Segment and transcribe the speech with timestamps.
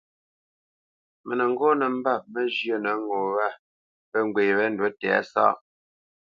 [1.25, 3.47] Mə nə́ ŋgɔ́ nə́ mbâp ŋgâʼ mə́ njyə́ ŋo wâ
[4.09, 5.55] pə́ ŋgwê wé ndǔ tɛ̌sáʼ,